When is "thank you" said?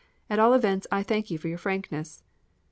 1.03-1.37